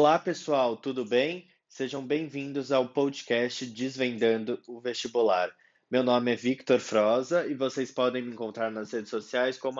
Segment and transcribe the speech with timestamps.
[0.00, 1.46] Olá, pessoal, tudo bem?
[1.68, 5.54] Sejam bem-vindos ao podcast Desvendando o Vestibular.
[5.90, 9.78] Meu nome é Victor Froza e vocês podem me encontrar nas redes sociais como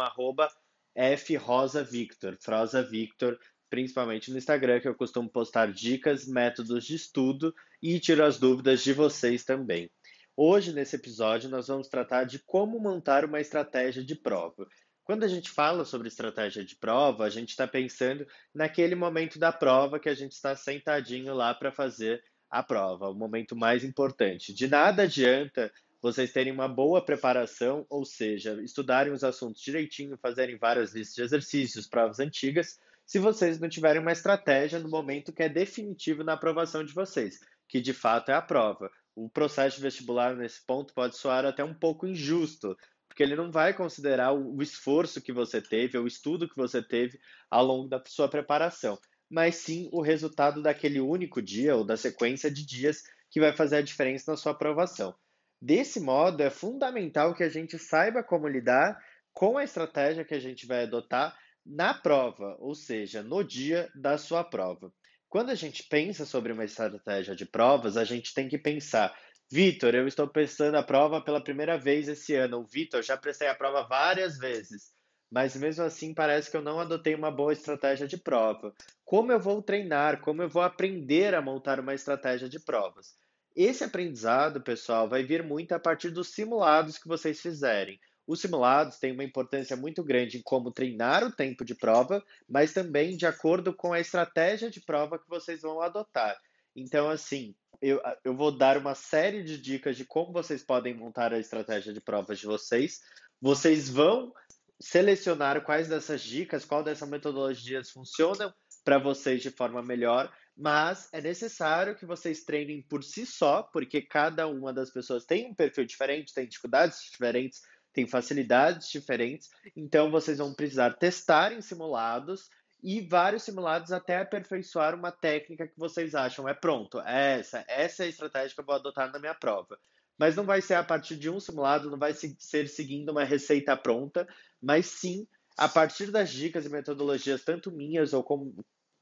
[1.16, 3.38] FRosaVictor, Froza Victor,
[3.70, 8.84] principalmente no Instagram, que eu costumo postar dicas, métodos de estudo e tiro as dúvidas
[8.84, 9.90] de vocês também.
[10.36, 14.68] Hoje, nesse episódio, nós vamos tratar de como montar uma estratégia de prova.
[15.10, 18.24] Quando a gente fala sobre estratégia de prova, a gente está pensando
[18.54, 23.14] naquele momento da prova que a gente está sentadinho lá para fazer a prova, o
[23.14, 24.54] momento mais importante.
[24.54, 30.56] De nada adianta vocês terem uma boa preparação, ou seja, estudarem os assuntos direitinho, fazerem
[30.56, 35.42] várias listas de exercícios, provas antigas, se vocês não tiverem uma estratégia no momento que
[35.42, 38.88] é definitivo na aprovação de vocês, que de fato é a prova.
[39.16, 42.76] O processo de vestibular nesse ponto pode soar até um pouco injusto,
[43.10, 47.18] porque ele não vai considerar o esforço que você teve, o estudo que você teve
[47.50, 48.96] ao longo da sua preparação,
[49.28, 53.78] mas sim o resultado daquele único dia ou da sequência de dias que vai fazer
[53.78, 55.12] a diferença na sua aprovação.
[55.60, 58.96] Desse modo, é fundamental que a gente saiba como lidar
[59.32, 64.16] com a estratégia que a gente vai adotar na prova, ou seja, no dia da
[64.16, 64.92] sua prova.
[65.28, 69.12] Quando a gente pensa sobre uma estratégia de provas, a gente tem que pensar
[69.52, 72.64] Vitor, eu estou prestando a prova pela primeira vez esse ano.
[72.64, 74.92] Vitor, já prestei a prova várias vezes,
[75.28, 78.72] mas mesmo assim parece que eu não adotei uma boa estratégia de prova.
[79.04, 80.20] Como eu vou treinar?
[80.20, 83.16] Como eu vou aprender a montar uma estratégia de provas?
[83.56, 87.98] Esse aprendizado, pessoal, vai vir muito a partir dos simulados que vocês fizerem.
[88.24, 92.72] Os simulados têm uma importância muito grande em como treinar o tempo de prova, mas
[92.72, 96.38] também de acordo com a estratégia de prova que vocês vão adotar.
[96.76, 101.32] Então, assim, eu, eu vou dar uma série de dicas de como vocês podem montar
[101.32, 103.00] a estratégia de provas de vocês.
[103.40, 104.32] Vocês vão
[104.80, 108.52] selecionar quais dessas dicas, qual dessas metodologias funcionam
[108.84, 114.00] para vocês de forma melhor, mas é necessário que vocês treinem por si só, porque
[114.00, 117.60] cada uma das pessoas tem um perfil diferente, tem dificuldades diferentes,
[117.92, 122.48] tem facilidades diferentes, então vocês vão precisar testar em simulados
[122.82, 128.02] e vários simulados até aperfeiçoar uma técnica que vocês acham é pronto, é essa, essa
[128.04, 129.78] é a estratégia que eu vou adotar na minha prova.
[130.18, 133.76] Mas não vai ser a partir de um simulado, não vai ser seguindo uma receita
[133.76, 134.28] pronta,
[134.60, 135.26] mas sim
[135.56, 138.54] a partir das dicas e metodologias, tanto minhas ou como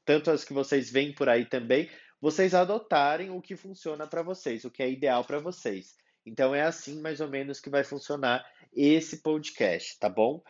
[0.05, 4.65] tanto as que vocês veem por aí também, vocês adotarem o que funciona para vocês,
[4.65, 5.95] o que é ideal para vocês.
[6.25, 10.43] Então é assim mais ou menos que vai funcionar esse podcast, tá bom?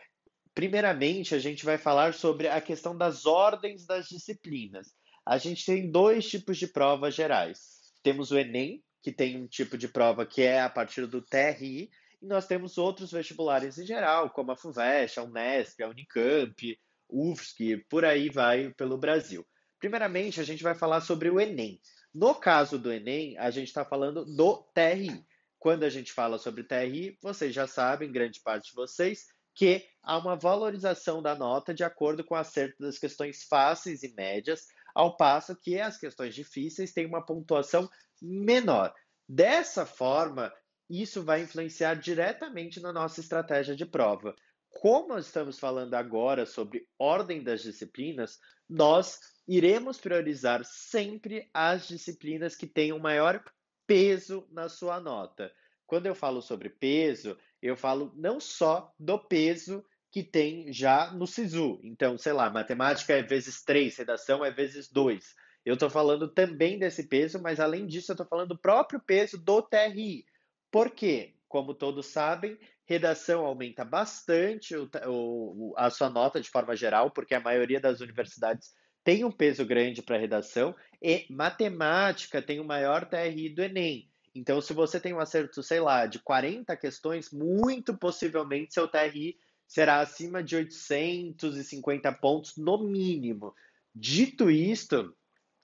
[0.60, 4.92] Primeiramente, a gente vai falar sobre a questão das ordens das disciplinas.
[5.24, 7.94] A gente tem dois tipos de provas gerais.
[8.02, 11.90] Temos o Enem, que tem um tipo de prova que é a partir do TRI,
[12.20, 16.78] e nós temos outros vestibulares em geral, como a FUVEST, a Unesp, a Unicamp,
[17.08, 19.46] UFSC, por aí vai pelo Brasil.
[19.78, 21.80] Primeiramente, a gente vai falar sobre o Enem.
[22.12, 25.24] No caso do Enem, a gente está falando do TRI.
[25.58, 29.24] Quando a gente fala sobre TRI, vocês já sabem, grande parte de vocês,
[29.60, 34.14] que há uma valorização da nota de acordo com o acerto das questões fáceis e
[34.14, 37.86] médias, ao passo que as questões difíceis têm uma pontuação
[38.22, 38.90] menor.
[39.28, 40.50] Dessa forma,
[40.88, 44.34] isso vai influenciar diretamente na nossa estratégia de prova.
[44.70, 52.66] Como estamos falando agora sobre ordem das disciplinas, nós iremos priorizar sempre as disciplinas que
[52.66, 53.44] tenham maior
[53.86, 55.52] peso na sua nota.
[55.86, 61.26] Quando eu falo sobre peso, eu falo não só do peso que tem já no
[61.26, 61.80] SISU.
[61.84, 65.24] Então, sei lá, matemática é vezes 3, redação é vezes 2.
[65.64, 69.38] Eu estou falando também desse peso, mas além disso, eu estou falando do próprio peso
[69.38, 70.24] do TRI.
[70.70, 71.34] Por quê?
[71.48, 77.34] Como todos sabem, redação aumenta bastante o, o, a sua nota de forma geral, porque
[77.34, 78.72] a maioria das universidades
[79.04, 84.09] tem um peso grande para redação, e matemática tem o maior TRI do Enem.
[84.34, 89.36] Então, se você tem um acerto, sei lá, de 40 questões, muito possivelmente seu TRI
[89.66, 93.54] será acima de 850 pontos no mínimo.
[93.94, 95.14] Dito isto,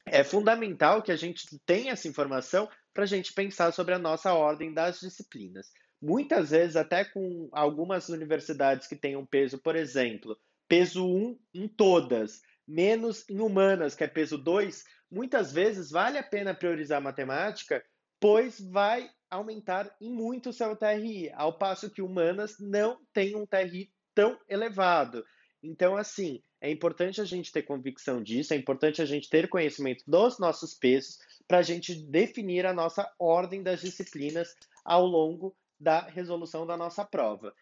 [0.04, 4.32] é fundamental que a gente tenha essa informação para a gente pensar sobre a nossa
[4.32, 5.72] ordem das disciplinas.
[6.00, 10.38] Muitas vezes, até com algumas universidades que têm um peso, por exemplo,
[10.69, 16.22] peso 1 em todas, menos em humanas, que é peso 2, muitas vezes vale a
[16.22, 17.82] pena priorizar matemática
[18.20, 23.46] pois vai aumentar em muito o seu TRI, ao passo que humanas não tem um
[23.46, 25.24] TRI tão elevado.
[25.62, 30.04] Então, assim, é importante a gente ter convicção disso, é importante a gente ter conhecimento
[30.06, 34.54] dos nossos pesos para a gente definir a nossa ordem das disciplinas
[34.84, 37.52] ao longo da resolução da nossa prova.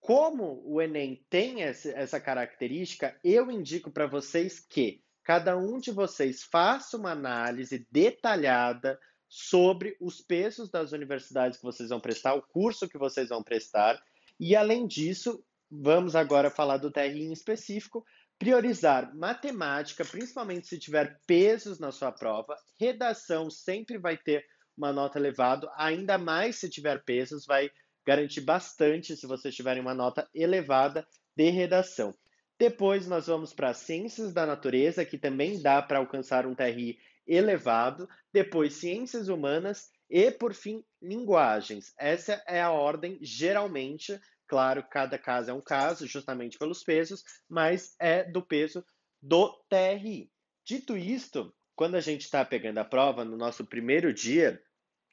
[0.00, 6.42] Como o Enem tem essa característica, eu indico para vocês que cada um de vocês
[6.42, 8.98] faça uma análise detalhada
[9.34, 13.98] sobre os pesos das universidades que vocês vão prestar, o curso que vocês vão prestar,
[14.38, 18.04] e além disso, vamos agora falar do TRI em específico,
[18.38, 24.44] priorizar matemática, principalmente se tiver pesos na sua prova, redação sempre vai ter
[24.76, 27.70] uma nota elevada, ainda mais se tiver pesos, vai
[28.06, 32.14] garantir bastante se vocês tiverem uma nota elevada de redação.
[32.58, 38.08] Depois nós vamos para ciências da natureza, que também dá para alcançar um TRI elevado.
[38.32, 41.94] Depois ciências humanas e por fim linguagens.
[41.98, 47.94] Essa é a ordem geralmente, claro, cada caso é um caso, justamente pelos pesos, mas
[47.98, 48.84] é do peso
[49.20, 50.30] do TRI.
[50.64, 54.62] Dito isto, quando a gente está pegando a prova no nosso primeiro dia,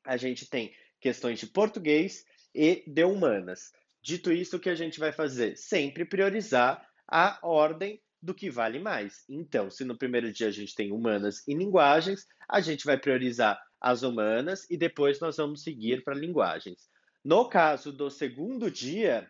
[0.06, 3.72] a gente tem questões de português e de humanas.
[4.02, 5.56] Dito isso, o que a gente vai fazer?
[5.56, 9.24] Sempre priorizar a ordem do que vale mais.
[9.30, 13.62] Então, se no primeiro dia a gente tem humanas e linguagens, a gente vai priorizar
[13.80, 16.90] as humanas e depois nós vamos seguir para linguagens.
[17.24, 19.30] No caso do segundo dia,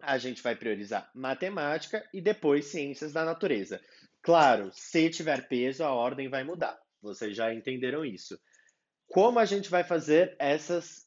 [0.00, 3.80] a gente vai priorizar matemática e depois ciências da natureza.
[4.22, 6.78] Claro, se tiver peso, a ordem vai mudar.
[7.02, 8.38] Vocês já entenderam isso.
[9.06, 11.04] Como a gente vai fazer essas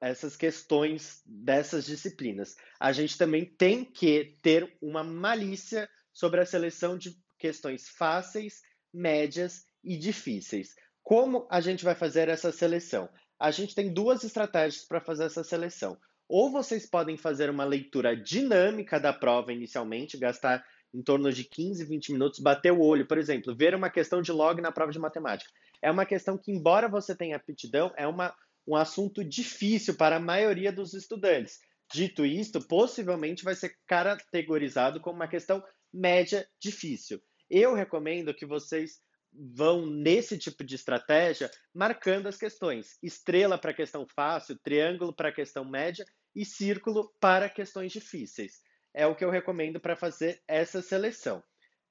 [0.00, 2.56] essas questões dessas disciplinas.
[2.78, 5.88] A gente também tem que ter uma malícia
[6.18, 8.60] sobre a seleção de questões fáceis,
[8.92, 10.74] médias e difíceis.
[11.00, 13.08] Como a gente vai fazer essa seleção?
[13.38, 15.96] A gente tem duas estratégias para fazer essa seleção.
[16.28, 21.84] Ou vocês podem fazer uma leitura dinâmica da prova inicialmente, gastar em torno de 15,
[21.84, 24.98] 20 minutos, bater o olho, por exemplo, ver uma questão de log na prova de
[24.98, 25.52] matemática.
[25.80, 28.34] É uma questão que, embora você tenha aptidão, é uma
[28.66, 31.58] um assunto difícil para a maioria dos estudantes.
[31.90, 35.62] Dito isto, possivelmente vai ser categorizado como uma questão
[35.92, 37.20] média difícil.
[37.50, 39.00] Eu recomendo que vocês
[39.32, 42.98] vão nesse tipo de estratégia marcando as questões.
[43.02, 46.04] Estrela para questão fácil, triângulo para questão média
[46.34, 48.62] e círculo para questões difíceis.
[48.94, 51.42] É o que eu recomendo para fazer essa seleção.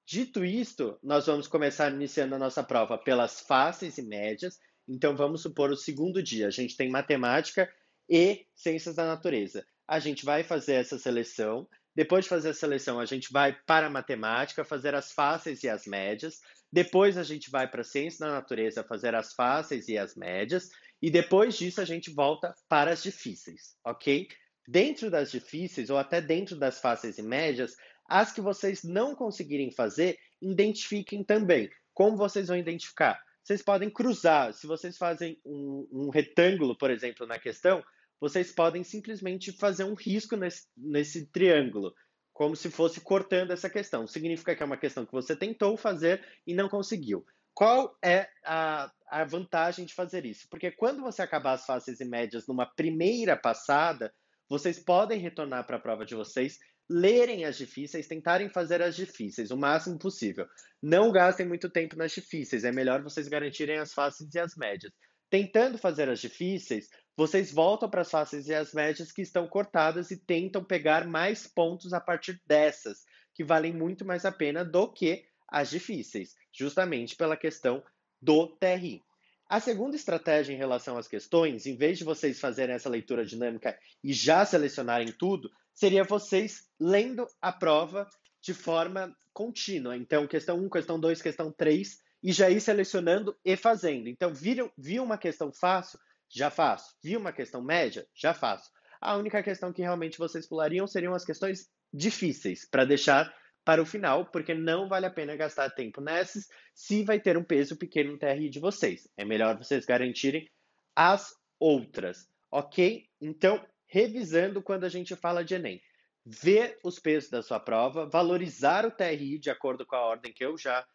[0.06, 4.58] Dito isto, nós vamos começar iniciando a nossa prova pelas fáceis e médias
[4.88, 7.70] então, vamos supor o segundo dia, a gente tem matemática
[8.10, 9.66] e ciências da natureza.
[9.86, 11.68] A gente vai fazer essa seleção.
[11.98, 15.68] Depois de fazer a seleção, a gente vai para a matemática, fazer as fáceis e
[15.68, 16.42] as médias.
[16.72, 20.70] Depois, a gente vai para a ciência da natureza, fazer as fáceis e as médias.
[21.02, 24.28] E depois disso, a gente volta para as difíceis, ok?
[24.68, 27.76] Dentro das difíceis, ou até dentro das fáceis e médias,
[28.08, 31.68] as que vocês não conseguirem fazer, identifiquem também.
[31.96, 33.20] Como vocês vão identificar?
[33.44, 34.54] vocês podem cruzar.
[34.54, 37.82] Se vocês fazem um, um, retângulo, por exemplo, na questão,
[38.20, 41.94] vocês podem simplesmente fazer um risco nesse, nesse triângulo,
[42.34, 44.08] como se fosse cortando essa questão.
[44.08, 47.26] Significa que é uma questão que você tentou fazer e não conseguiu.
[47.54, 50.48] Qual é a, a vantagem de fazer isso?
[50.50, 54.14] Porque quando você acabar as fáceis e médias numa primeira passada,
[54.48, 56.60] vocês podem retornar para a prova de vocês
[56.90, 60.46] lerem as difíceis, tentarem fazer as difíceis o máximo possível.
[60.82, 64.94] Não gastem muito tempo nas difíceis, é melhor vocês garantirem as fáceis e as médias.
[65.30, 70.12] Tentando fazer as difíceis, vocês voltam para as fáceis e as médias que estão cortadas
[70.12, 74.92] e tentam pegar mais pontos a partir dessas, que valem muito mais a pena do
[74.92, 77.84] que as difíceis, justamente pela questão
[78.22, 79.04] do TRI.
[79.50, 83.78] A segunda estratégia em relação às questões, em vez de vocês fazerem essa leitura dinâmica
[84.04, 88.10] e já selecionarem tudo, seria vocês lendo a prova
[88.42, 89.96] de forma contínua.
[89.96, 94.08] Então, questão 1, questão 2, questão 3, e já ir selecionando e fazendo.
[94.08, 96.00] Então, viram, viu uma questão fácil?
[96.30, 96.96] Já faço.
[97.04, 98.06] Viu uma questão média?
[98.14, 98.70] Já faço.
[99.00, 103.34] A única questão que realmente vocês pulariam seriam as questões difíceis, para deixar
[103.64, 107.44] para o final, porque não vale a pena gastar tempo nessas se vai ter um
[107.44, 109.10] peso pequeno no TRI de vocês.
[109.18, 110.50] É melhor vocês garantirem
[110.96, 113.06] as outras, ok?
[113.20, 115.82] Então, revisando quando a gente fala de Enem,
[116.26, 120.46] ver os pesos da sua prova, valorizar o TRI de acordo com a ordem que
[120.46, 120.86] eu já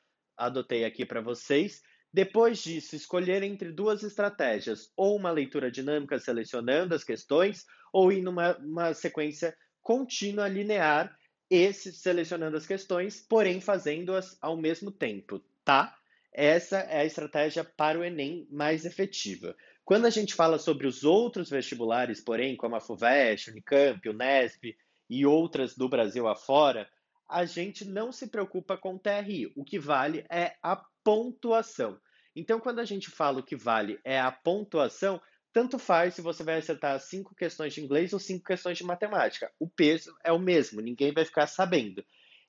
[0.47, 1.83] adotei aqui para vocês.
[2.13, 8.23] Depois disso, escolher entre duas estratégias, ou uma leitura dinâmica selecionando as questões, ou ir
[8.23, 11.17] numa sequência contínua linear
[11.49, 15.95] esse selecionando as questões, porém fazendo-as ao mesmo tempo, tá?
[16.33, 19.55] Essa é a estratégia para o Enem mais efetiva.
[19.85, 24.75] Quando a gente fala sobre os outros vestibulares, porém, como a FUVEST, Unicamp, Unesp
[25.11, 26.89] e outras do Brasil afora,
[27.33, 29.51] a gente não se preocupa com o TRI.
[29.57, 31.99] O que vale é a pontuação.
[32.37, 35.21] Então, quando a gente fala o que vale é a pontuação,
[35.53, 39.51] tanto faz se você vai acertar cinco questões de inglês ou cinco questões de matemática.
[39.59, 42.05] O peso é o mesmo, ninguém vai ficar sabendo.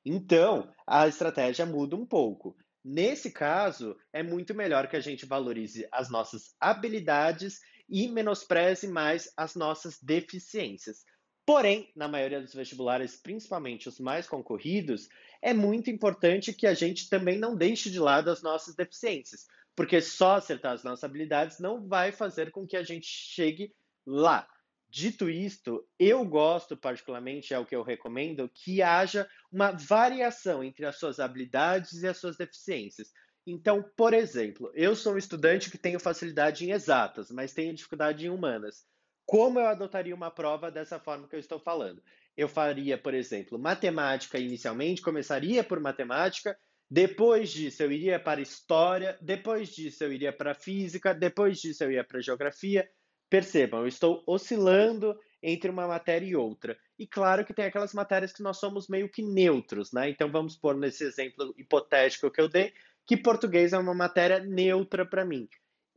[0.06, 2.56] Então, a estratégia muda um pouco.
[2.84, 7.60] Nesse caso, é muito melhor que a gente valorize as nossas habilidades
[7.90, 11.06] e menospreze mais as nossas deficiências.
[11.46, 15.10] Porém, na maioria dos vestibulares, principalmente os mais concorridos,
[15.42, 19.46] é muito importante que a gente também não deixe de lado as nossas deficiências,
[19.76, 23.74] porque só acertar as nossas habilidades não vai fazer com que a gente chegue
[24.06, 24.48] lá.
[24.90, 30.86] Dito isto, eu gosto particularmente, é o que eu recomendo, que haja uma variação entre
[30.86, 33.12] as suas habilidades e as suas deficiências.
[33.46, 38.26] Então, por exemplo, eu sou um estudante que tenho facilidade em exatas, mas tenho dificuldade
[38.26, 38.86] em humanas.
[39.26, 42.04] Como eu adotaria uma prova dessa forma que eu estou falando?
[42.36, 46.58] Eu faria, por exemplo, matemática inicialmente, começaria por matemática,
[46.90, 51.92] depois disso eu iria para história, depois disso eu iria para física, depois disso eu
[51.92, 52.90] ia para geografia,
[53.34, 56.78] Percebam, eu estou oscilando entre uma matéria e outra.
[57.00, 60.08] E claro que tem aquelas matérias que nós somos meio que neutros, né?
[60.08, 62.72] Então vamos pôr nesse exemplo hipotético que eu dei,
[63.08, 65.50] que português é uma matéria neutra para mim.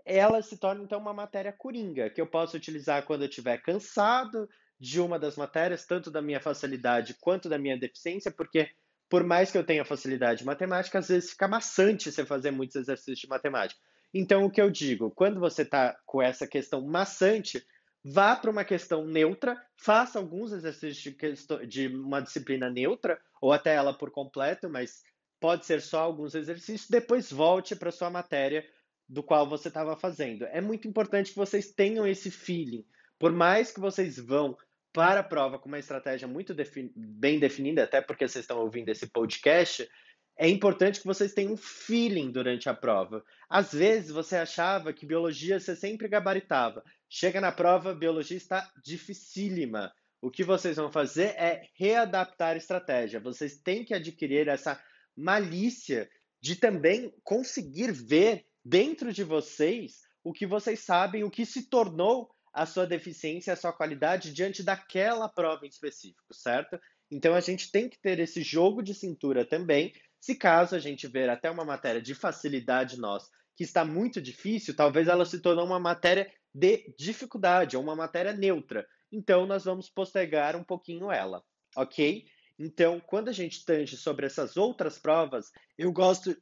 [0.07, 4.49] Ela se torna então uma matéria coringa, que eu posso utilizar quando eu estiver cansado
[4.79, 8.71] de uma das matérias, tanto da minha facilidade quanto da minha deficiência, porque
[9.09, 12.77] por mais que eu tenha facilidade em matemática, às vezes fica maçante você fazer muitos
[12.77, 13.81] exercícios de matemática.
[14.15, 17.65] Então, o que eu digo, quando você está com essa questão maçante,
[18.05, 23.75] vá para uma questão neutra, faça alguns exercícios de, de uma disciplina neutra, ou até
[23.75, 25.03] ela por completo, mas
[25.41, 28.65] pode ser só alguns exercícios, depois volte para sua matéria
[29.09, 30.45] do qual você estava fazendo.
[30.47, 32.85] É muito importante que vocês tenham esse feeling.
[33.19, 34.57] Por mais que vocês vão
[34.93, 36.55] para a prova com uma estratégia muito
[36.95, 39.89] bem definida, até porque vocês estão ouvindo esse podcast,
[40.39, 43.25] é importante que vocês tenham um feeling durante a prova.
[43.49, 46.83] Às vezes você achava que biologia você sempre gabaritava.
[47.09, 49.93] Chega na prova, biologia está dificílima.
[50.21, 53.21] O que vocês vão fazer é readaptar a estratégia.
[53.21, 54.83] Vocês têm que adquirir essa
[55.17, 56.09] malícia
[56.41, 62.29] de também conseguir ver dentro de vocês o que vocês sabem, o que se tornou
[62.53, 66.79] a sua deficiência, a sua qualidade diante daquela prova em específico, certo?
[67.11, 71.07] Então a gente tem que ter esse jogo de cintura também se caso a gente
[71.07, 75.63] ver até uma matéria de facilidade nossa que está muito difícil, talvez ela se torne
[75.63, 78.87] uma matéria de dificuldade, ou uma matéria neutra.
[79.11, 81.43] Então, nós vamos postergar um pouquinho ela,
[81.77, 82.25] ok?
[82.59, 86.37] Então, quando a gente tange sobre essas outras provas, eu gosto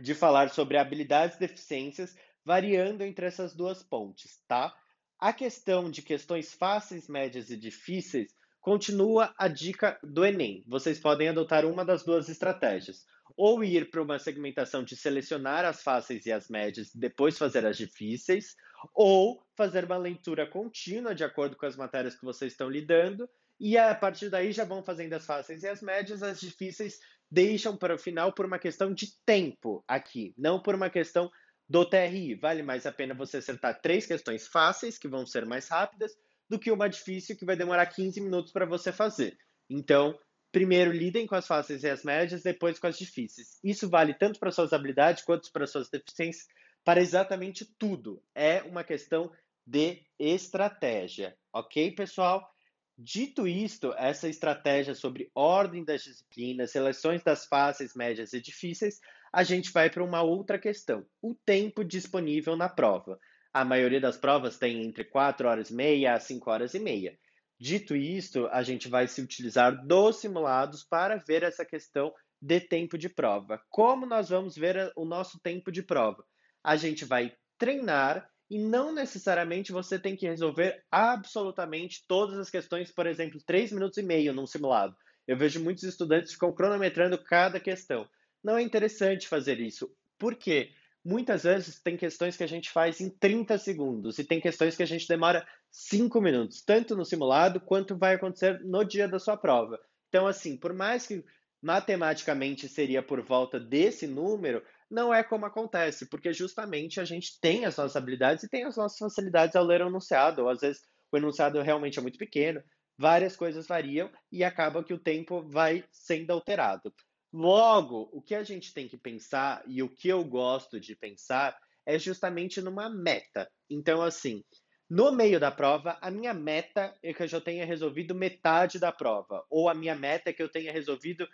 [0.00, 4.74] de falar sobre habilidades e deficiências, variando entre essas duas pontes, tá?
[5.18, 8.34] A questão de questões fáceis, médias e difíceis
[8.66, 10.64] Continua a dica do Enem.
[10.66, 13.06] Vocês podem adotar uma das duas estratégias.
[13.36, 17.64] Ou ir para uma segmentação de selecionar as fáceis e as médias e depois fazer
[17.64, 18.56] as difíceis,
[18.92, 23.78] ou fazer uma leitura contínua de acordo com as matérias que vocês estão lidando, e
[23.78, 26.98] a partir daí já vão fazendo as fáceis e as médias, as difíceis
[27.36, 31.30] deixam para o final por uma questão de tempo aqui, não por uma questão
[31.68, 32.34] do TRI.
[32.34, 36.16] Vale mais a pena você acertar três questões fáceis, que vão ser mais rápidas,
[36.48, 39.36] do que uma difícil que vai demorar 15 minutos para você fazer.
[39.68, 40.18] Então,
[40.50, 43.58] primeiro lidem com as fáceis e as médias, depois com as difíceis.
[43.62, 46.46] Isso vale tanto para suas habilidades quanto para suas deficiências,
[46.82, 48.22] para exatamente tudo.
[48.34, 49.30] É uma questão
[49.66, 52.55] de estratégia, ok, pessoal?
[52.98, 59.00] Dito isto, essa estratégia sobre ordem das disciplinas, seleções das fáceis, médias e difíceis,
[59.30, 63.20] a gente vai para uma outra questão: o tempo disponível na prova.
[63.52, 67.18] A maioria das provas tem entre 4 horas e meia a 5 horas e meia.
[67.58, 72.96] Dito isto, a gente vai se utilizar dos simulados para ver essa questão de tempo
[72.96, 73.60] de prova.
[73.68, 76.24] Como nós vamos ver o nosso tempo de prova?
[76.62, 82.92] A gente vai treinar e não necessariamente você tem que resolver absolutamente todas as questões,
[82.92, 84.96] por exemplo, 3 minutos e meio num simulado.
[85.26, 88.08] Eu vejo muitos estudantes ficam cronometrando cada questão.
[88.42, 89.90] Não é interessante fazer isso.
[90.18, 90.70] Por quê?
[91.06, 94.82] muitas vezes tem questões que a gente faz em 30 segundos e tem questões que
[94.82, 99.36] a gente demora 5 minutos, tanto no simulado quanto vai acontecer no dia da sua
[99.36, 99.78] prova.
[100.08, 101.24] Então, assim, por mais que
[101.62, 107.64] matematicamente seria por volta desse número, não é como acontece, porque justamente a gente tem
[107.64, 110.82] as nossas habilidades e tem as nossas facilidades ao ler o enunciado, ou às vezes
[111.12, 112.62] o enunciado realmente é muito pequeno,
[112.98, 116.92] várias coisas variam e acaba que o tempo vai sendo alterado.
[117.32, 121.56] Logo, o que a gente tem que pensar e o que eu gosto de pensar
[121.84, 123.50] é justamente numa meta.
[123.68, 124.42] Então, assim,
[124.88, 128.92] no meio da prova, a minha meta é que eu já tenha resolvido metade da
[128.92, 131.26] prova, ou a minha meta é que eu tenha resolvido,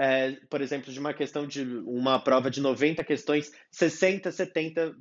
[0.00, 4.96] é, por exemplo, de uma questão de uma prova de 90 questões, 60, 70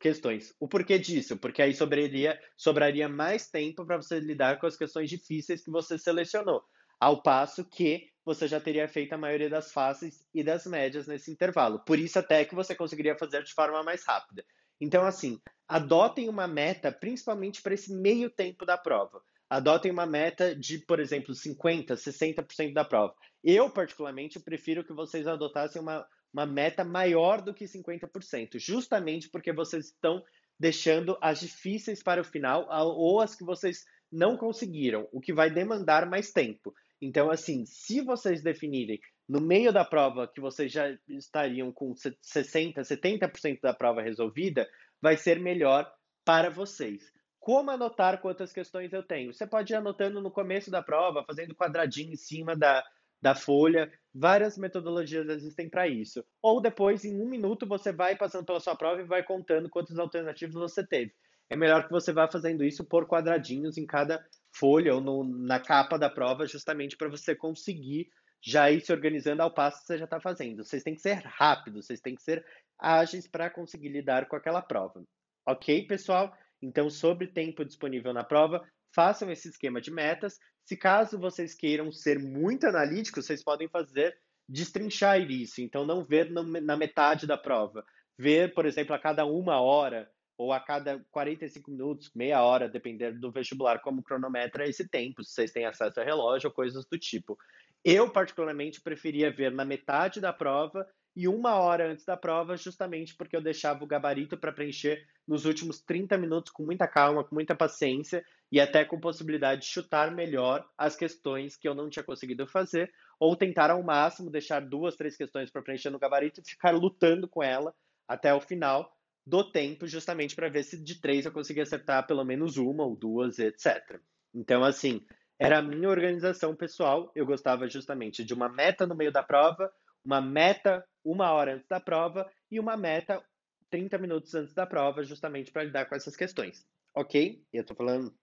[0.00, 0.54] questões.
[0.60, 1.36] O porquê disso?
[1.36, 5.98] Porque aí sobraria, sobraria mais tempo para você lidar com as questões difíceis que você
[5.98, 6.62] selecionou.
[7.00, 11.32] Ao passo que você já teria feito a maioria das faces e das médias nesse
[11.32, 11.80] intervalo.
[11.80, 14.44] Por isso, até que você conseguiria fazer de forma mais rápida.
[14.80, 19.20] Então, assim, adotem uma meta, principalmente para esse meio tempo da prova.
[19.50, 23.14] Adotem uma meta de, por exemplo, 50%, 60% da prova.
[23.42, 29.52] Eu, particularmente, prefiro que vocês adotassem uma, uma meta maior do que 50%, justamente porque
[29.52, 30.22] vocês estão
[30.58, 32.66] deixando as difíceis para o final
[32.96, 36.74] ou as que vocês não conseguiram, o que vai demandar mais tempo.
[37.00, 42.78] Então, assim, se vocês definirem no meio da prova que vocês já estariam com 60%,
[42.78, 44.68] 70% da prova resolvida,
[45.00, 45.88] vai ser melhor
[46.24, 47.12] para vocês.
[47.38, 49.32] Como anotar quantas questões eu tenho?
[49.32, 52.84] Você pode ir anotando no começo da prova, fazendo quadradinho em cima da,
[53.20, 53.90] da folha.
[54.14, 56.24] Várias metodologias existem para isso.
[56.42, 59.98] Ou depois, em um minuto, você vai passando pela sua prova e vai contando quantas
[59.98, 61.12] alternativas você teve.
[61.50, 64.22] É melhor que você vá fazendo isso por quadradinhos em cada
[64.52, 68.08] folha ou no, na capa da prova, justamente para você conseguir
[68.40, 70.64] já ir se organizando ao passo que você já está fazendo.
[70.64, 72.44] Vocês têm que ser rápidos, vocês têm que ser
[72.78, 75.02] ágeis para conseguir lidar com aquela prova.
[75.46, 76.32] Ok, pessoal?
[76.60, 78.64] Então, sobre tempo disponível na prova,
[78.94, 80.38] façam esse esquema de metas.
[80.64, 84.16] Se caso vocês queiram ser muito analíticos, vocês podem fazer
[84.48, 85.60] destrinchar isso.
[85.60, 87.84] Então, não ver na metade da prova.
[88.18, 93.18] Ver, por exemplo, a cada uma hora ou a cada 45 minutos, meia hora, dependendo
[93.18, 96.96] do vestibular, como cronometra esse tempo, se vocês têm acesso a relógio ou coisas do
[96.96, 97.36] tipo.
[97.84, 100.86] Eu, particularmente, preferia ver na metade da prova
[101.18, 105.46] e uma hora antes da prova, justamente porque eu deixava o gabarito para preencher nos
[105.46, 110.12] últimos 30 minutos com muita calma, com muita paciência e até com possibilidade de chutar
[110.12, 114.94] melhor as questões que eu não tinha conseguido fazer, ou tentar ao máximo deixar duas,
[114.94, 117.74] três questões para preencher no gabarito e ficar lutando com ela
[118.06, 118.88] até o final
[119.26, 122.94] do tempo, justamente para ver se de três eu conseguia acertar pelo menos uma ou
[122.94, 124.00] duas, etc.
[124.32, 125.04] Então, assim,
[125.36, 127.10] era a minha organização pessoal.
[127.12, 129.68] Eu gostava justamente de uma meta no meio da prova,
[130.04, 133.22] uma meta uma hora antes da prova e uma meta
[133.70, 136.66] 30 minutos antes da prova, justamente para lidar com essas questões.
[136.94, 137.42] Ok?
[137.52, 138.14] Eu estou falando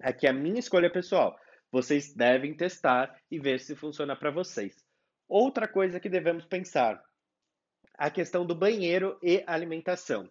[0.00, 1.38] aqui a minha escolha pessoal.
[1.70, 4.74] Vocês devem testar e ver se funciona para vocês.
[5.28, 7.02] Outra coisa que devemos pensar:
[7.94, 10.30] a questão do banheiro e alimentação.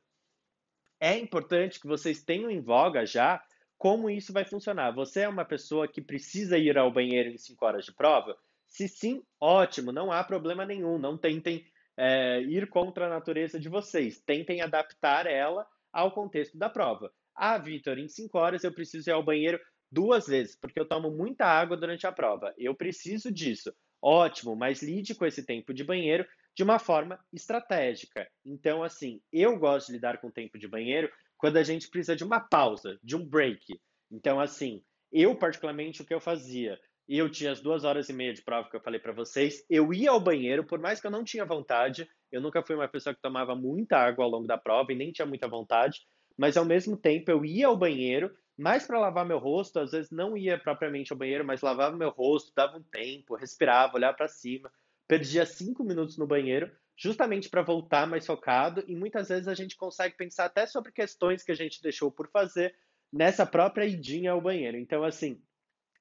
[0.99, 3.43] É importante que vocês tenham em voga já
[3.77, 4.91] como isso vai funcionar.
[4.93, 8.37] Você é uma pessoa que precisa ir ao banheiro em 5 horas de prova?
[8.67, 10.97] Se sim, ótimo, não há problema nenhum.
[10.97, 11.65] Não tentem
[11.97, 14.19] é, ir contra a natureza de vocês.
[14.19, 17.11] Tentem adaptar ela ao contexto da prova.
[17.35, 19.59] Ah, Vitor, em cinco horas eu preciso ir ao banheiro
[19.91, 22.53] duas vezes, porque eu tomo muita água durante a prova.
[22.57, 23.73] Eu preciso disso.
[24.01, 28.27] Ótimo, mas lide com esse tempo de banheiro de uma forma estratégica.
[28.45, 32.15] Então, assim, eu gosto de lidar com o tempo de banheiro quando a gente precisa
[32.15, 33.79] de uma pausa, de um break.
[34.11, 34.81] Então, assim,
[35.11, 36.79] eu particularmente o que eu fazia?
[37.07, 39.63] E eu tinha as duas horas e meia de prova que eu falei para vocês.
[39.69, 42.87] Eu ia ao banheiro, por mais que eu não tinha vontade, eu nunca fui uma
[42.87, 46.01] pessoa que tomava muita água ao longo da prova e nem tinha muita vontade,
[46.37, 50.11] mas ao mesmo tempo eu ia ao banheiro, mais para lavar meu rosto, às vezes
[50.11, 54.27] não ia propriamente ao banheiro, mas lavava meu rosto, dava um tempo, respirava, olhava para
[54.27, 54.71] cima,
[55.07, 59.75] perdia cinco minutos no banheiro, justamente para voltar mais focado, e muitas vezes a gente
[59.75, 62.73] consegue pensar até sobre questões que a gente deixou por fazer
[63.11, 64.77] nessa própria idinha ao banheiro.
[64.77, 65.41] Então, assim,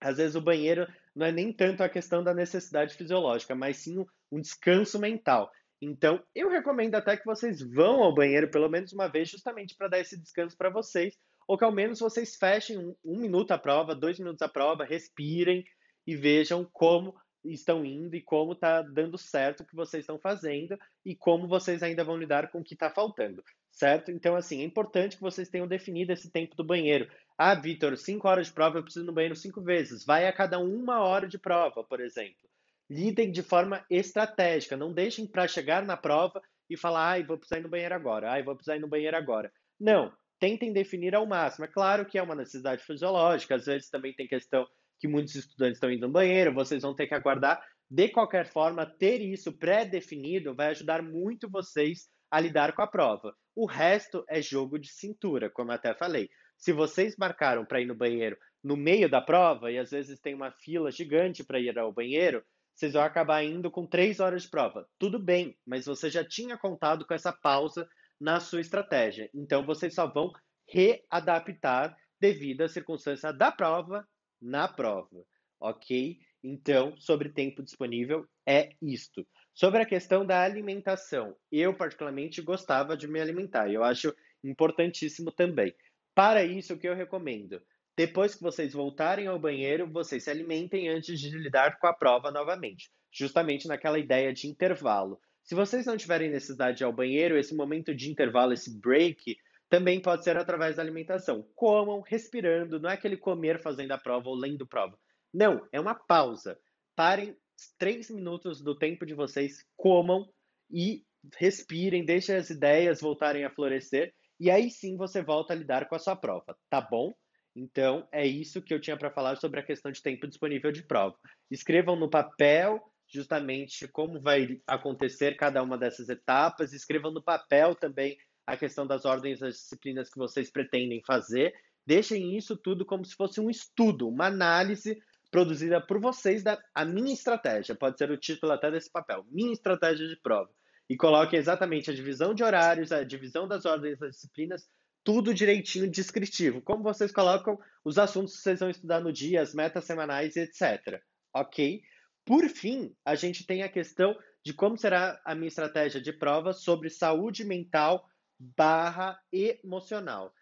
[0.04, 0.86] às vezes o banheiro
[1.16, 5.50] não é nem tanto a questão da necessidade fisiológica, mas sim um descanso mental.
[5.80, 9.88] Então, eu recomendo até que vocês vão ao banheiro pelo menos uma vez, justamente para
[9.88, 11.16] dar esse descanso para vocês,
[11.48, 14.84] ou que ao menos vocês fechem um, um, minuto a prova, dois minutos a prova,
[14.84, 15.64] respirem
[16.06, 17.14] e vejam como
[17.52, 21.82] estão indo e como está dando certo o que vocês estão fazendo e como vocês
[21.82, 24.10] ainda vão lidar com o que está faltando, certo?
[24.10, 27.10] Então, assim, é importante que vocês tenham definido esse tempo do banheiro.
[27.36, 30.04] Ah, Vitor, cinco horas de prova eu preciso ir no banheiro cinco vezes.
[30.04, 32.48] Vai a cada uma hora de prova, por exemplo.
[32.88, 34.76] Lidem de forma estratégica.
[34.76, 38.32] Não deixem para chegar na prova e falar, ai, vou precisar ir no banheiro agora,
[38.32, 39.52] ai, vou precisar ir no banheiro agora.
[39.78, 40.12] Não.
[40.38, 41.64] Tentem definir ao máximo.
[41.64, 44.66] É claro que é uma necessidade fisiológica, às vezes também tem questão
[44.98, 47.62] que muitos estudantes estão indo no banheiro, vocês vão ter que aguardar.
[47.90, 53.34] De qualquer forma, ter isso pré-definido vai ajudar muito vocês a lidar com a prova.
[53.54, 56.28] O resto é jogo de cintura, como até falei.
[56.56, 60.34] Se vocês marcaram para ir no banheiro no meio da prova, e às vezes tem
[60.34, 62.42] uma fila gigante para ir ao banheiro,
[62.74, 64.88] vocês vão acabar indo com três horas de prova.
[64.98, 67.86] Tudo bem, mas você já tinha contado com essa pausa
[68.18, 69.28] na sua estratégia.
[69.34, 70.32] Então vocês só vão
[70.66, 74.08] readaptar devido à circunstância da prova
[74.44, 75.24] na prova,
[75.58, 76.18] ok?
[76.42, 79.26] Então, sobre tempo disponível, é isto.
[79.54, 85.74] Sobre a questão da alimentação, eu particularmente gostava de me alimentar, eu acho importantíssimo também.
[86.14, 87.62] Para isso, o que eu recomendo?
[87.96, 92.30] Depois que vocês voltarem ao banheiro, vocês se alimentem antes de lidar com a prova
[92.30, 92.90] novamente.
[93.14, 95.20] justamente naquela ideia de intervalo.
[95.44, 99.36] Se vocês não tiverem necessidade de ir ao banheiro, esse momento de intervalo, esse break,
[99.68, 101.46] também pode ser através da alimentação.
[101.54, 104.98] Comam, respirando, não é aquele comer fazendo a prova ou lendo prova.
[105.32, 106.58] Não, é uma pausa.
[106.94, 107.36] Parem
[107.78, 110.28] três minutos do tempo de vocês, comam
[110.70, 111.02] e
[111.38, 115.94] respirem, deixem as ideias voltarem a florescer e aí sim você volta a lidar com
[115.94, 117.12] a sua prova, tá bom?
[117.56, 120.82] Então, é isso que eu tinha para falar sobre a questão de tempo disponível de
[120.82, 121.16] prova.
[121.50, 128.16] Escrevam no papel justamente como vai acontecer cada uma dessas etapas, escrevam no papel também
[128.46, 131.54] a questão das ordens das disciplinas que vocês pretendem fazer.
[131.86, 134.98] Deixem isso tudo como se fosse um estudo, uma análise
[135.30, 137.74] produzida por vocês da a minha estratégia.
[137.74, 140.50] Pode ser o título até desse papel, minha estratégia de prova.
[140.88, 144.68] E coloquem exatamente a divisão de horários, a divisão das ordens das disciplinas,
[145.02, 146.60] tudo direitinho descritivo.
[146.62, 151.02] Como vocês colocam os assuntos que vocês vão estudar no dia, as metas semanais, etc.
[151.34, 151.82] Ok?
[152.24, 156.52] Por fim, a gente tem a questão de como será a minha estratégia de prova
[156.52, 158.08] sobre saúde mental
[158.56, 160.32] barra emocional.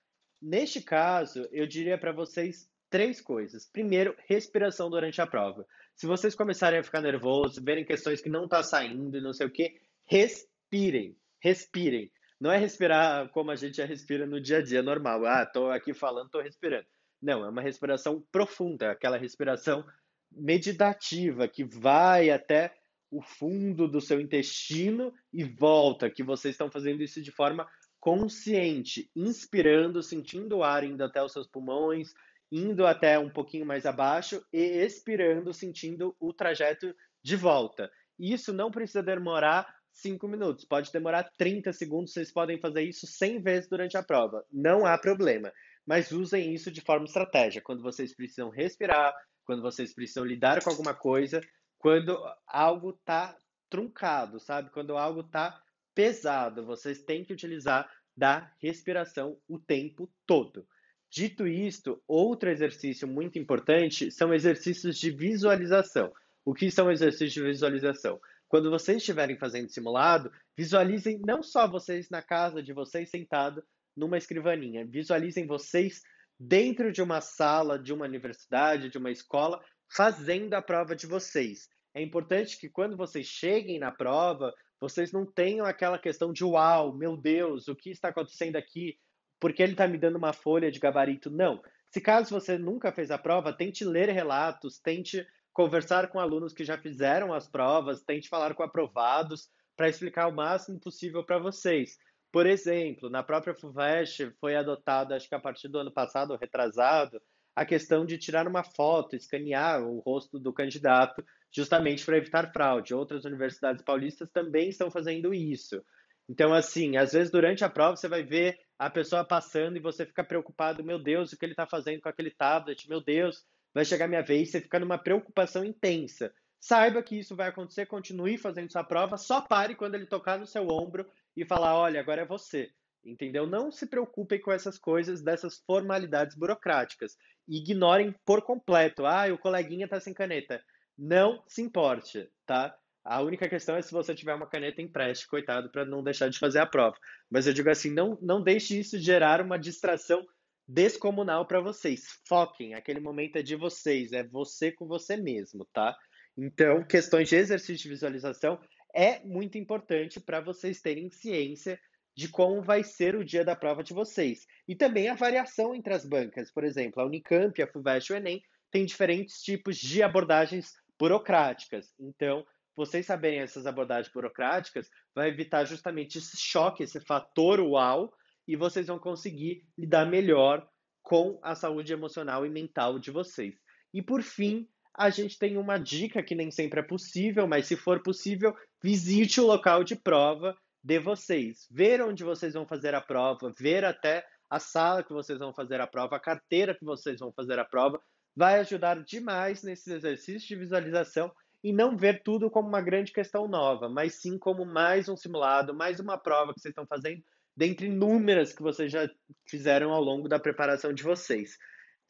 [0.40, 3.66] Neste caso, eu diria para vocês três coisas.
[3.66, 5.66] Primeiro, respiração durante a prova.
[5.94, 9.46] Se vocês começarem a ficar nervosos, verem questões que não tá saindo e não sei
[9.46, 12.10] o que, respirem, respirem.
[12.40, 15.24] Não é respirar como a gente já respira no dia a dia normal.
[15.24, 16.86] Ah, tô aqui falando, tô respirando.
[17.20, 19.86] Não, é uma respiração profunda, aquela respiração
[20.30, 22.74] meditativa que vai até
[23.12, 27.68] o fundo do seu intestino e volta, que vocês estão fazendo isso de forma
[28.02, 32.12] consciente, inspirando, sentindo o ar indo até os seus pulmões,
[32.50, 37.88] indo até um pouquinho mais abaixo e expirando, sentindo o trajeto de volta.
[38.18, 43.40] Isso não precisa demorar 5 minutos, pode demorar 30 segundos, vocês podem fazer isso 100
[43.40, 45.52] vezes durante a prova, não há problema.
[45.86, 50.70] Mas usem isso de forma estratégica, quando vocês precisam respirar, quando vocês precisam lidar com
[50.70, 51.40] alguma coisa,
[51.78, 53.36] quando algo está
[53.70, 54.70] truncado, sabe?
[54.70, 55.62] Quando algo está
[55.94, 56.64] pesado.
[56.64, 60.66] Vocês têm que utilizar da respiração o tempo todo.
[61.10, 66.12] Dito isto, outro exercício muito importante são exercícios de visualização.
[66.44, 68.20] O que são exercícios de visualização?
[68.48, 73.62] Quando vocês estiverem fazendo simulado, visualizem não só vocês na casa de vocês sentado
[73.96, 76.02] numa escrivaninha, visualizem vocês
[76.38, 79.62] dentro de uma sala de uma universidade, de uma escola,
[79.94, 81.68] fazendo a prova de vocês.
[81.94, 86.92] É importante que quando vocês cheguem na prova, vocês não tenham aquela questão de uau,
[86.92, 88.98] meu Deus, o que está acontecendo aqui?
[89.38, 91.30] Porque ele está me dando uma folha de gabarito?
[91.30, 91.62] Não.
[91.88, 96.64] Se caso você nunca fez a prova, tente ler relatos, tente conversar com alunos que
[96.64, 101.96] já fizeram as provas, tente falar com aprovados para explicar o máximo possível para vocês.
[102.32, 107.22] Por exemplo, na própria FUVEST foi adotada, acho que a partir do ano passado, retrasado,
[107.54, 112.94] a questão de tirar uma foto, escanear o rosto do candidato justamente para evitar fraude.
[112.94, 115.84] Outras universidades paulistas também estão fazendo isso.
[116.28, 120.06] Então, assim, às vezes durante a prova você vai ver a pessoa passando e você
[120.06, 122.88] fica preocupado, meu Deus, o que ele está fazendo com aquele tablet?
[122.88, 126.32] Meu Deus, vai chegar minha vez, você fica numa preocupação intensa.
[126.60, 130.46] Saiba que isso vai acontecer, continue fazendo sua prova, só pare quando ele tocar no
[130.46, 132.70] seu ombro e falar, olha, agora é você.
[133.04, 133.46] Entendeu?
[133.46, 137.16] Não se preocupem com essas coisas, dessas formalidades burocráticas.
[137.48, 139.04] Ignorem por completo.
[139.04, 140.62] Ah, o coleguinha está sem caneta.
[140.96, 142.76] Não se importe, tá?
[143.04, 146.38] A única questão é se você tiver uma caneta empréstimo, coitado, para não deixar de
[146.38, 146.96] fazer a prova.
[147.28, 150.24] Mas eu digo assim, não, não deixe isso gerar uma distração
[150.68, 152.04] descomunal para vocês.
[152.28, 155.96] Foquem, aquele momento é de vocês, é você com você mesmo, tá?
[156.36, 158.60] Então, questões de exercício de visualização
[158.94, 161.80] é muito importante para vocês terem ciência
[162.14, 164.46] de como vai ser o dia da prova de vocês.
[164.68, 166.50] E também a variação entre as bancas.
[166.50, 171.94] Por exemplo, a Unicamp, a FUVEST e o Enem têm diferentes tipos de abordagens burocráticas.
[171.98, 172.44] Então,
[172.76, 178.12] vocês saberem essas abordagens burocráticas vai evitar justamente esse choque, esse fator uau,
[178.46, 180.66] e vocês vão conseguir lidar melhor
[181.02, 183.54] com a saúde emocional e mental de vocês.
[183.92, 187.76] E por fim, a gente tem uma dica que nem sempre é possível, mas se
[187.76, 191.66] for possível, visite o local de prova de vocês.
[191.70, 195.80] Ver onde vocês vão fazer a prova, ver até a sala que vocês vão fazer
[195.80, 198.00] a prova, a carteira que vocês vão fazer a prova,
[198.36, 203.46] vai ajudar demais nesses exercícios de visualização e não ver tudo como uma grande questão
[203.46, 207.22] nova, mas sim como mais um simulado, mais uma prova que vocês estão fazendo,
[207.56, 209.08] dentre inúmeras que vocês já
[209.48, 211.56] fizeram ao longo da preparação de vocês.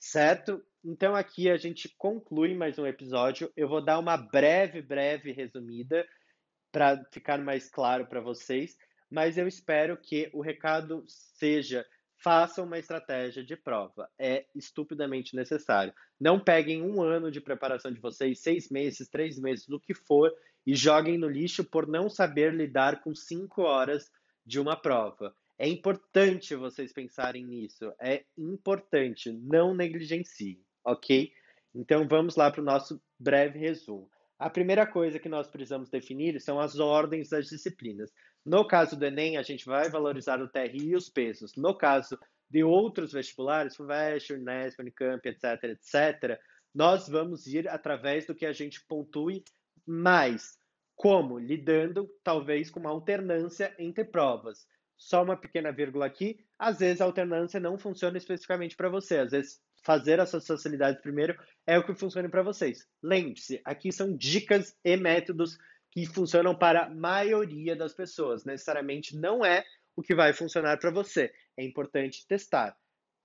[0.01, 0.61] Certo?
[0.85, 3.53] Então aqui a gente conclui mais um episódio.
[3.57, 6.05] Eu vou dar uma breve, breve resumida
[6.73, 8.77] para ficar mais claro para vocês,
[9.11, 11.87] mas eu espero que o recado seja
[12.23, 14.09] façam uma estratégia de prova.
[14.19, 15.93] É estupidamente necessário.
[16.21, 20.33] Não peguem um ano de preparação de vocês, seis meses, três meses, o que for,
[20.65, 24.11] e joguem no lixo por não saber lidar com cinco horas
[24.47, 25.35] de uma prova.
[25.59, 27.93] É importante vocês pensarem nisso.
[28.01, 29.33] É importante.
[29.33, 31.33] Não negligenciem, ok?
[31.75, 34.09] Então vamos lá para o nosso breve resumo.
[34.43, 38.11] A primeira coisa que nós precisamos definir são as ordens das disciplinas.
[38.45, 41.55] No caso do Enem, a gente vai valorizar o TRI e os pesos.
[41.57, 42.19] No caso
[42.51, 46.41] de outros vestibulares, FUVEST, Unesp, Unicamp, etc., etc.,
[46.75, 49.45] nós vamos ir através do que a gente pontue
[49.87, 50.59] mais.
[50.97, 51.39] Como?
[51.39, 54.67] Lidando, talvez, com uma alternância entre provas.
[54.97, 56.39] Só uma pequena vírgula aqui.
[56.59, 59.19] Às vezes a alternância não funciona especificamente para você.
[59.19, 62.87] Às vezes fazer essas facilidades primeiro é o que funciona para vocês.
[63.03, 65.59] Lembre-se, aqui são dicas e métodos
[65.91, 68.45] que funcionam para a maioria das pessoas.
[68.45, 71.33] Necessariamente não é o que vai funcionar para você.
[71.57, 72.77] É importante testar,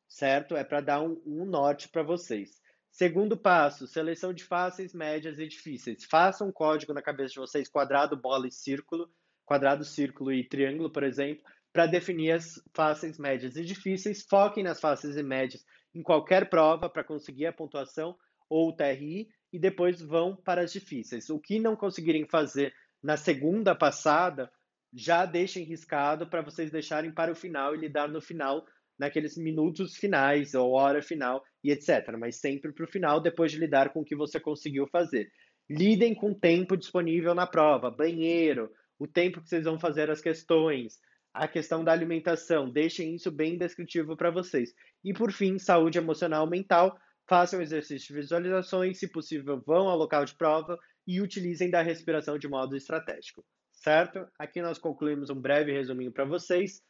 [0.07, 0.55] certo?
[0.55, 2.59] É para dar um, um norte para vocês.
[2.91, 6.03] Segundo passo, seleção de fáceis, médias e difíceis.
[6.03, 9.09] Façam um código na cabeça de vocês, quadrado, bola e círculo,
[9.45, 11.43] quadrado, círculo e triângulo, por exemplo,
[11.77, 14.25] para definir as fáceis, médias e difíceis.
[14.27, 15.63] Foquem nas fáceis e médias
[15.93, 18.15] em qualquer prova para conseguir a pontuação
[18.49, 21.29] ou o TRI e depois vão para as difíceis.
[21.29, 24.51] O que não conseguirem fazer na segunda passada,
[24.91, 28.65] já deixem riscado para vocês deixarem para o final e lidar no final,
[28.97, 32.17] naqueles minutos finais ou hora final e etc.
[32.17, 35.29] Mas sempre para o final, depois de lidar com o que você conseguiu fazer.
[35.69, 40.21] Lidem com o tempo disponível na prova, banheiro, o tempo que vocês vão fazer as
[40.21, 40.97] questões,
[41.37, 44.73] a questão da alimentação, deixem isso bem descritivo para vocês.
[45.03, 50.25] E por fim, saúde emocional mental, façam exercício de visualizações, se possível, vão ao local
[50.25, 54.27] de prova e utilizem da respiração de modo estratégico, certo?
[54.39, 56.81] Aqui nós concluímos um breve resuminho para vocês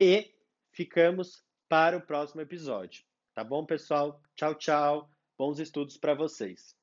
[0.00, 0.30] e
[0.72, 3.02] ficamos para o próximo episódio.
[3.34, 4.22] Tá bom, pessoal?
[4.36, 5.10] Tchau, tchau.
[5.36, 6.77] Bons estudos para vocês.